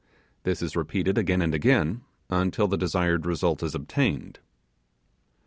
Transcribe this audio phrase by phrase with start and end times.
[0.41, 2.01] This is repeated again and again,
[2.31, 4.39] until the desired result is obtained.